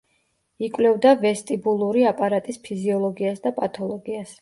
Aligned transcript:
იკვლევდა 0.67 1.11
ვესტიბულური 1.25 2.07
აპარატის 2.15 2.61
ფიზიოლოგიას 2.67 3.49
და 3.49 3.57
პათოლოგიას. 3.63 4.39